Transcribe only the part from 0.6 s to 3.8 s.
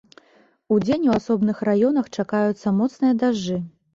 Удзень у асобных раёнах чакаюцца моцныя дажджы.